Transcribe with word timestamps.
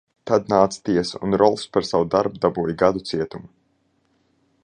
Tad 0.29 0.47
nāca 0.53 0.79
tiesa 0.87 1.19
un 1.27 1.37
Rolfs 1.41 1.67
par 1.77 1.85
savu 1.91 2.09
darbu 2.15 2.43
dabūja 2.47 2.77
gadu 2.85 3.05
cietuma. 3.11 3.53